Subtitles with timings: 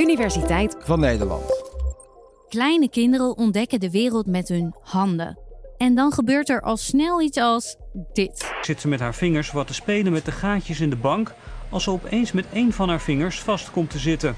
[0.00, 1.42] Universiteit van Nederland.
[2.48, 5.38] Kleine kinderen ontdekken de wereld met hun handen.
[5.76, 7.76] En dan gebeurt er al snel iets als
[8.12, 8.52] dit.
[8.60, 11.34] Zit ze met haar vingers wat te spelen met de gaatjes in de bank
[11.68, 14.36] als ze opeens met één van haar vingers vast komt te zitten.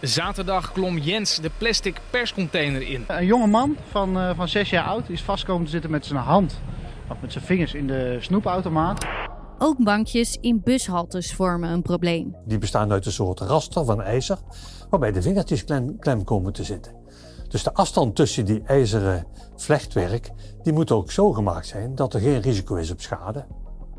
[0.00, 3.04] Zaterdag klom Jens de plastic perscontainer in.
[3.06, 6.18] Een jonge man van, uh, van zes jaar oud is vastkomen te zitten met zijn
[6.18, 6.60] hand
[7.08, 9.06] of met zijn vingers in de snoepautomaat.
[9.62, 12.36] Ook bankjes in bushaltes vormen een probleem.
[12.46, 14.38] Die bestaan uit een soort raster van ijzer,
[14.90, 16.94] waarbij de vingertjes klem, klem komen te zitten.
[17.48, 19.26] Dus de afstand tussen die ijzeren
[19.56, 20.30] vlechtwerk,
[20.62, 23.46] die moet ook zo gemaakt zijn dat er geen risico is op schade.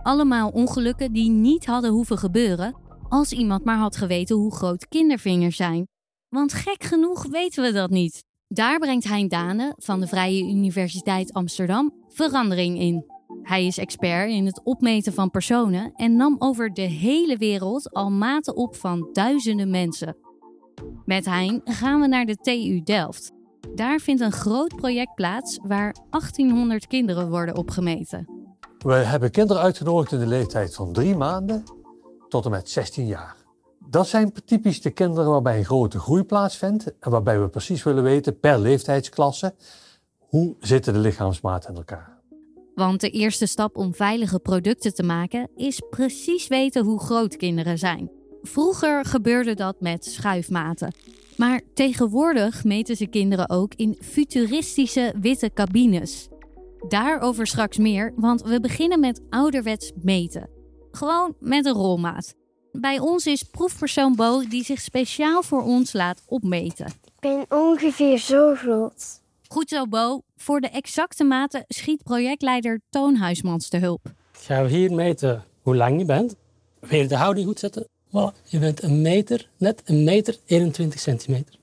[0.02, 2.76] Allemaal ongelukken die niet hadden hoeven gebeuren
[3.10, 5.88] als iemand maar had geweten hoe groot kindervingers zijn.
[6.30, 8.24] Want gek genoeg weten we dat niet.
[8.48, 13.06] Daar brengt Hein Dane van de Vrije Universiteit Amsterdam verandering in.
[13.44, 18.12] Hij is expert in het opmeten van personen en nam over de hele wereld al
[18.12, 20.16] maten op van duizenden mensen.
[21.06, 23.32] Met Hein gaan we naar de TU Delft.
[23.76, 28.28] Daar vindt een groot project plaats waar 1800 kinderen worden opgemeten.
[28.78, 31.64] We hebben kinderen uitgenodigd in de leeftijd van drie maanden
[32.30, 33.36] tot en met 16 jaar.
[33.90, 38.04] Dat zijn typisch de kinderen waarbij een grote groei plaatsvindt en waarbij we precies willen
[38.04, 39.56] weten per leeftijdsklasse
[40.18, 42.21] hoe zitten de lichaamsmaten in elkaar.
[42.76, 47.78] Want de eerste stap om veilige producten te maken is precies weten hoe groot kinderen
[47.78, 48.12] zijn.
[48.42, 50.94] Vroeger gebeurde dat met schuifmaten.
[51.38, 56.28] Maar tegenwoordig meten ze kinderen ook in futuristische witte cabines.
[56.88, 60.50] Daarover straks meer, want we beginnen met ouderwets meten.
[60.92, 62.36] Gewoon met een rolmaat.
[62.72, 66.86] Bij ons is proefpersoon Bo die zich speciaal voor ons laat opmeten.
[66.86, 69.21] Ik ben ongeveer zo groot.
[69.52, 70.22] Goed zo, Bo.
[70.36, 74.14] Voor de exacte maten schiet projectleider Toon Huismans te hulp.
[74.32, 76.36] Gaan we hier meten hoe lang je bent.
[76.80, 77.88] Weer de houding goed zetten.
[78.08, 81.56] Voilà, je bent een meter, net een meter 21 centimeter.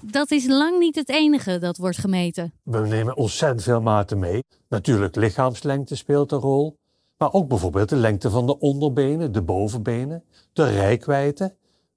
[0.00, 2.52] Dat is lang niet het enige dat wordt gemeten.
[2.62, 4.42] We nemen ontzettend veel maten mee.
[4.68, 6.76] Natuurlijk, lichaamslengte speelt een rol.
[7.18, 11.54] Maar ook bijvoorbeeld de lengte van de onderbenen, de bovenbenen, de rijkwijde.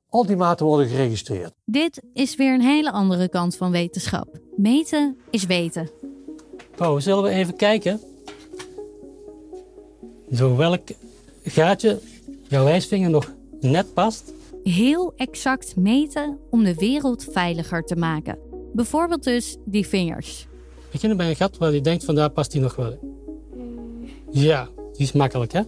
[0.09, 1.53] Al die maten worden geregistreerd.
[1.65, 4.45] Dit is weer een hele andere kant van wetenschap.
[4.57, 5.89] Meten is weten.
[6.79, 7.99] Oh, zullen we even kijken?
[10.33, 10.81] Zo welk
[11.43, 11.99] gaatje
[12.47, 14.33] jouw wijsvinger nog net past?
[14.63, 18.37] Heel exact meten om de wereld veiliger te maken.
[18.73, 20.47] Bijvoorbeeld dus die vingers.
[20.91, 22.99] Beginnen bij een gat waar je denkt van daar past die nog wel.
[24.31, 25.61] Ja, die is makkelijk hè?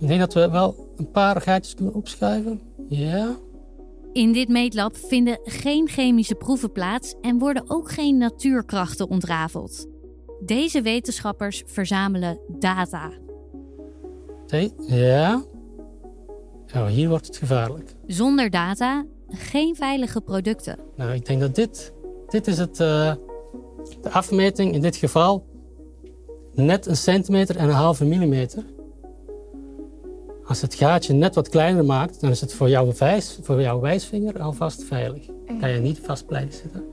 [0.00, 2.60] Ik denk dat we wel een paar gaatjes kunnen opschuiven.
[2.88, 3.36] Ja.
[4.12, 9.86] In dit meetlab vinden geen chemische proeven plaats en worden ook geen natuurkrachten ontrafeld.
[10.44, 13.10] Deze wetenschappers verzamelen data.
[14.46, 15.44] Hey, ja.
[16.74, 17.94] Oh, hier wordt het gevaarlijk.
[18.06, 20.78] Zonder data geen veilige producten.
[20.96, 21.92] Nou, ik denk dat dit,
[22.28, 23.14] dit is het, uh,
[24.02, 25.46] de afmeting in dit geval
[26.52, 28.64] net een centimeter en een halve millimeter.
[30.48, 33.80] Als het gaatje net wat kleiner maakt, dan is het voor jouw, wijs, voor jouw
[33.80, 35.26] wijsvinger alvast veilig.
[35.60, 36.84] Kan je niet vast blijven zitten.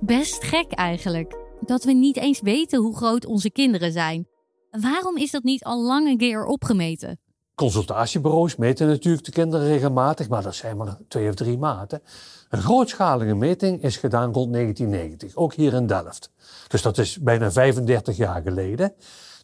[0.00, 4.26] Best gek eigenlijk, dat we niet eens weten hoe groot onze kinderen zijn.
[4.70, 7.20] Waarom is dat niet al lang een keer opgemeten?
[7.54, 12.02] Consultatiebureaus meten natuurlijk de kinderen regelmatig, maar dat zijn maar twee of drie maten.
[12.50, 16.30] Een grootschalige meting is gedaan rond 1990, ook hier in Delft.
[16.68, 18.94] Dus dat is bijna 35 jaar geleden.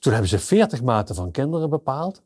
[0.01, 2.23] Toen hebben ze 40 maten van kinderen bepaald.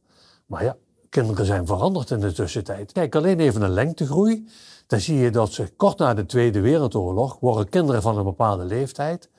[0.46, 0.76] Maar ja,
[1.08, 2.92] kinderen zijn veranderd in de tussentijd.
[2.92, 4.48] Kijk, alleen even een lengtegroei.
[4.86, 8.64] Dan zie je dat ze kort na de Tweede Wereldoorlog worden kinderen van een bepaalde
[8.64, 9.30] leeftijd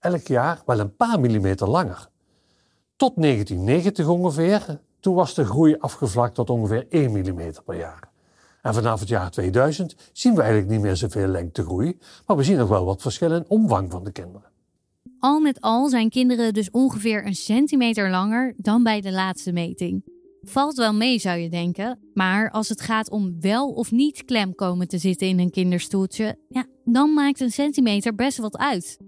[0.00, 2.08] elk jaar wel een paar millimeter langer.
[2.96, 8.08] Tot 1990 ongeveer, toen was de groei afgevlakt tot ongeveer 1 mm per jaar.
[8.62, 12.58] En vanaf het jaar 2000 zien we eigenlijk niet meer zoveel lengtegroei, maar we zien
[12.58, 14.48] nog wel wat verschil in omvang van de kinderen.
[15.18, 20.04] Al met al zijn kinderen dus ongeveer een centimeter langer dan bij de laatste meting.
[20.42, 21.98] Valt wel mee, zou je denken.
[22.14, 26.36] Maar als het gaat om wel of niet klem komen te zitten in een kinderstoeltje,
[26.48, 28.98] ja, dan maakt een centimeter best wat uit.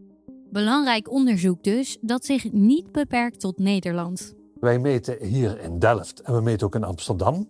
[0.51, 4.35] Belangrijk onderzoek dus, dat zich niet beperkt tot Nederland.
[4.61, 7.49] Wij meten hier in Delft en we meten ook in Amsterdam,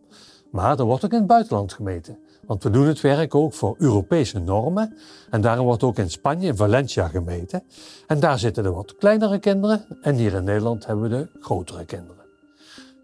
[0.50, 2.19] maar er wordt ook in het buitenland gemeten.
[2.46, 4.96] Want we doen het werk ook voor Europese normen.
[5.31, 7.62] En daarom wordt ook in Spanje, in Valencia gemeten.
[8.06, 9.85] En daar zitten de wat kleinere kinderen.
[10.02, 12.22] En hier in Nederland hebben we de grotere kinderen.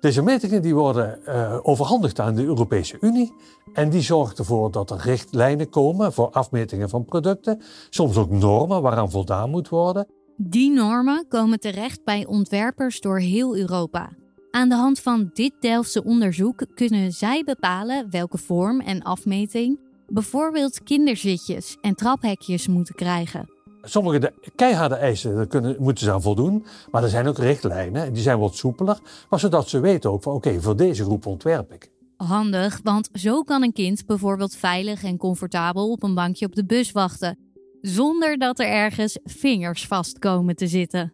[0.01, 3.35] Deze metingen die worden uh, overhandigd aan de Europese Unie.
[3.73, 7.63] En die zorgt ervoor dat er richtlijnen komen voor afmetingen van producten.
[7.91, 10.07] Soms ook normen waaraan voldaan moet worden.
[10.37, 14.11] Die normen komen terecht bij ontwerpers door heel Europa.
[14.51, 20.83] Aan de hand van dit Delftse onderzoek kunnen zij bepalen welke vorm en afmeting Bijvoorbeeld
[20.83, 23.58] kinderzitjes en traphekjes moeten krijgen.
[23.83, 26.65] Sommige de keiharde eisen kunnen, moeten ze aan voldoen.
[26.91, 28.13] Maar er zijn ook richtlijnen.
[28.13, 28.99] Die zijn wat soepeler.
[29.31, 31.91] Maar zodat ze weten ook van oké, voor deze groep ontwerp ik.
[32.17, 36.65] Handig, want zo kan een kind bijvoorbeeld veilig en comfortabel op een bankje op de
[36.65, 37.39] bus wachten.
[37.81, 41.13] Zonder dat er ergens vingers vast komen te zitten.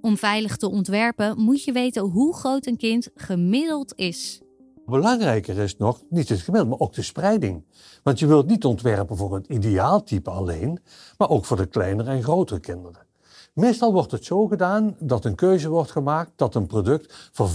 [0.00, 4.40] Om veilig te ontwerpen moet je weten hoe groot een kind gemiddeld is.
[4.86, 7.64] Belangrijker is nog niet het gemiddelde, maar ook de spreiding.
[8.02, 10.80] Want je wilt niet ontwerpen voor een ideaaltype alleen,
[11.18, 13.06] maar ook voor de kleinere en grotere kinderen.
[13.52, 17.52] Meestal wordt het zo gedaan dat een keuze wordt gemaakt dat een product voor 95%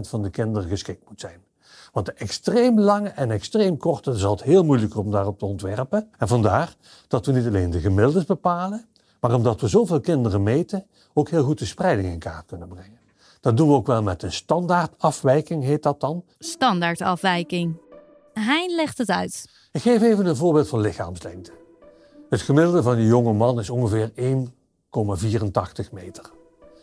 [0.00, 1.40] van de kinderen geschikt moet zijn.
[1.92, 6.08] Want de extreem lange en extreem korte is altijd heel moeilijk om daarop te ontwerpen.
[6.18, 6.76] En vandaar
[7.08, 8.86] dat we niet alleen de gemiddeldes bepalen,
[9.20, 12.97] maar omdat we zoveel kinderen meten, ook heel goed de spreiding in kaart kunnen brengen.
[13.48, 16.24] Dat doen we ook wel met een standaardafwijking, heet dat dan.
[16.38, 17.76] Standaardafwijking.
[18.32, 19.48] Hij legt het uit.
[19.72, 21.52] Ik geef even een voorbeeld van lichaamslengte.
[22.30, 26.30] Het gemiddelde van een jonge man is ongeveer 1,84 meter.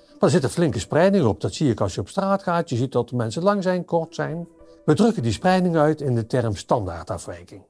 [0.08, 1.42] Maar er zit een flinke spreiding op.
[1.42, 2.70] Dat zie je als je op straat gaat.
[2.70, 4.48] Je ziet dat de mensen lang zijn, kort zijn.
[4.86, 7.62] We drukken die spreiding uit in de term standaardafwijking.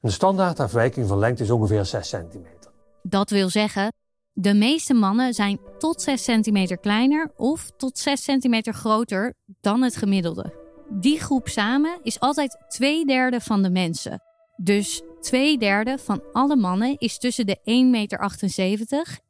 [0.00, 2.70] Een standaardafwijking van lengte is ongeveer 6 centimeter.
[3.02, 3.92] Dat wil zeggen,
[4.32, 9.96] de meeste mannen zijn tot 6 centimeter kleiner of tot 6 centimeter groter dan het
[9.96, 10.60] gemiddelde.
[10.88, 14.22] Die groep samen is altijd twee derde van de mensen.
[14.56, 18.30] Dus twee derde van alle mannen is tussen de 1,78 meter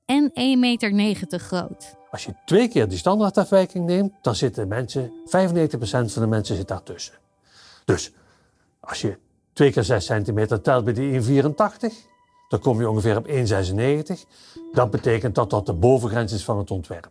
[0.04, 0.34] en 1,90
[0.94, 1.94] meter groot.
[2.10, 5.28] Als je twee keer die standaardafwijking neemt, dan zitten mensen, 95%
[5.82, 7.14] van de mensen zit daartussen.
[7.84, 8.12] Dus
[8.80, 9.18] als je
[9.52, 12.11] twee keer 6 centimeter telt bij die 1,84,
[12.52, 13.32] dan kom je ongeveer op 1,96.
[14.72, 17.10] Dat betekent dat dat de bovengrens is van het ontwerp.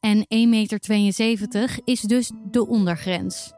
[0.00, 3.52] En 1,72 meter is dus de ondergrens.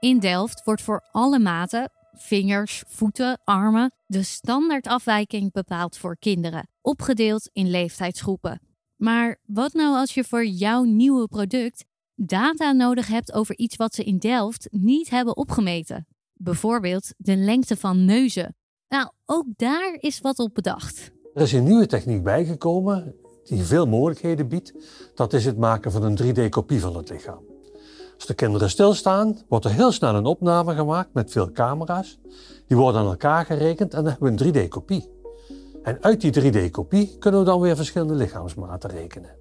[0.00, 7.50] In Delft wordt voor alle maten, vingers, voeten, armen, de standaardafwijking bepaald voor kinderen, opgedeeld
[7.52, 8.60] in leeftijdsgroepen.
[8.96, 11.84] Maar wat nou als je voor jouw nieuwe product
[12.14, 16.06] data nodig hebt over iets wat ze in Delft niet hebben opgemeten?
[16.34, 18.56] Bijvoorbeeld de lengte van neuzen.
[18.92, 21.10] Nou, ook daar is wat op bedacht.
[21.34, 24.74] Er is een nieuwe techniek bijgekomen die veel mogelijkheden biedt.
[25.14, 27.44] Dat is het maken van een 3D-kopie van het lichaam.
[28.14, 32.18] Als de kinderen stilstaan, wordt er heel snel een opname gemaakt met veel camera's.
[32.66, 35.10] Die worden aan elkaar gerekend en dan hebben we een 3D-kopie.
[35.82, 39.36] En uit die 3D-kopie kunnen we dan weer verschillende lichaamsmaten rekenen.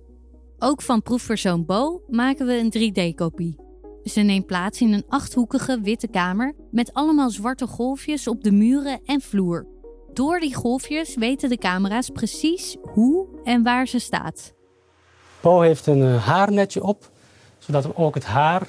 [0.59, 3.59] Ook van proefpersoon Bo maken we een 3D-kopie.
[4.03, 8.99] Ze neemt plaats in een achthoekige witte kamer met allemaal zwarte golfjes op de muren
[9.05, 9.65] en vloer.
[10.13, 14.53] Door die golfjes weten de camera's precies hoe en waar ze staat.
[15.41, 17.09] Bo heeft een eh, haarnetje op,
[17.57, 18.67] zodat we ook het haar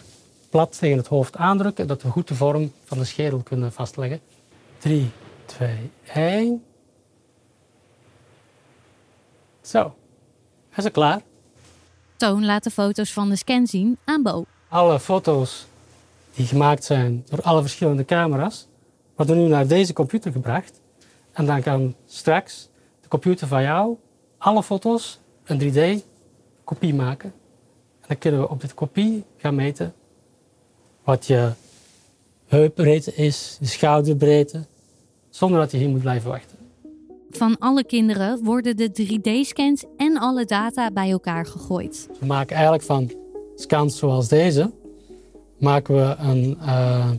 [0.51, 4.21] plat tegen het hoofd aandrukken, dat we goed de vorm van de schedel kunnen vastleggen.
[4.79, 5.11] 3,
[5.45, 6.63] 2, 1.
[9.61, 9.95] Zo,
[10.77, 11.23] is het klaar.
[12.17, 14.45] Toon laat de foto's van de scan zien aan Bo.
[14.69, 15.67] Alle foto's
[16.35, 18.69] die gemaakt zijn door alle verschillende camera's,
[19.17, 20.81] worden nu naar deze computer gebracht.
[21.33, 22.69] En dan kan straks
[23.01, 23.97] de computer van jou
[24.39, 27.33] alle foto's een 3D-kopie maken.
[28.01, 29.95] En dan kunnen we op dit kopie gaan meten
[31.05, 31.51] wat je
[32.47, 34.65] heupbreedte is, je schouderbreedte,
[35.31, 36.59] zonder dat je hier moet blijven wachten.
[37.31, 42.09] Van alle kinderen worden de 3D-scans en alle data bij elkaar gegooid.
[42.21, 43.13] We maken eigenlijk van
[43.55, 44.71] scans zoals deze,
[45.63, 47.11] maken we een, uh,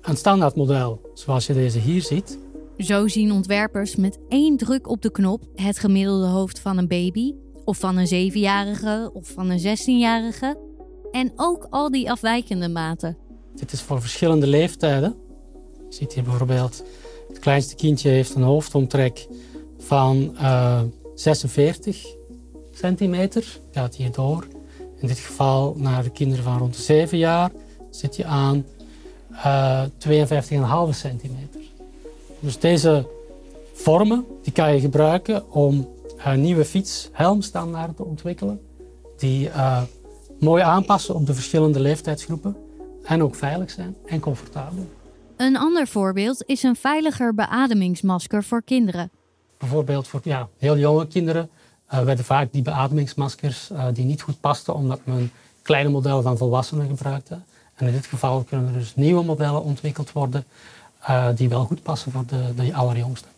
[0.00, 2.38] een standaardmodel zoals je deze hier ziet.
[2.78, 7.34] Zo zien ontwerpers met één druk op de knop het gemiddelde hoofd van een baby,
[7.64, 10.58] of van een zevenjarige of van een 16-jarige.
[11.10, 13.16] En ook al die afwijkende maten.
[13.54, 15.16] Dit is voor verschillende leeftijden.
[15.88, 16.84] Je ziet hier bijvoorbeeld,
[17.28, 19.26] het kleinste kindje heeft een hoofdomtrek
[19.78, 20.82] van uh,
[21.14, 22.06] 46
[22.70, 23.58] centimeter.
[23.70, 24.46] Gaat hier door.
[25.02, 27.50] In dit geval naar de kinderen van rond de 7 jaar
[27.90, 28.64] zit je aan
[29.32, 29.88] uh, 52,5
[30.90, 31.60] centimeter.
[32.40, 33.08] Dus deze
[33.72, 35.88] vormen die kan je gebruiken om
[36.24, 38.60] een nieuwe fietshelmstandaarden te ontwikkelen.
[39.16, 39.82] Die uh,
[40.40, 42.56] mooi aanpassen op de verschillende leeftijdsgroepen.
[43.04, 44.86] En ook veilig zijn en comfortabel.
[45.36, 49.10] Een ander voorbeeld is een veiliger beademingsmasker voor kinderen.
[49.58, 51.61] Bijvoorbeeld voor ja, heel jonge kinderen uh,
[52.00, 55.30] werden vaak die beademingsmaskers uh, die niet goed pasten, omdat men
[55.62, 57.38] kleine modellen van volwassenen gebruikte.
[57.74, 60.44] En in dit geval kunnen er dus nieuwe modellen ontwikkeld worden
[61.00, 63.30] uh, die wel goed passen voor de, de allerjongsten.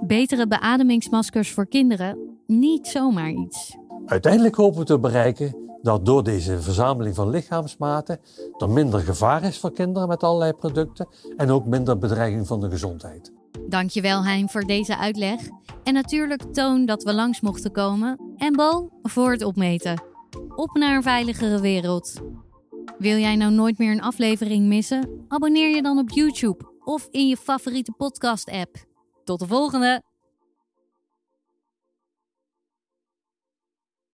[0.00, 3.76] Betere beademingsmaskers voor kinderen, niet zomaar iets.
[4.06, 8.18] Uiteindelijk hopen we te bereiken dat door deze verzameling van lichaamsmaten
[8.58, 12.70] er minder gevaar is voor kinderen met allerlei producten en ook minder bedreiging van de
[12.70, 13.32] gezondheid.
[13.68, 15.40] Dankjewel Hein voor deze uitleg.
[15.84, 18.34] En natuurlijk Toon dat we langs mochten komen.
[18.36, 20.02] En Bo voor het opmeten.
[20.54, 22.20] Op naar een veiligere wereld.
[22.98, 25.24] Wil jij nou nooit meer een aflevering missen?
[25.28, 28.76] Abonneer je dan op YouTube of in je favoriete podcast-app.
[29.24, 30.02] Tot de volgende!